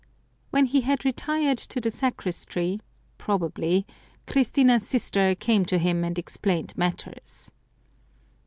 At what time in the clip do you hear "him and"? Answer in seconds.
5.77-6.17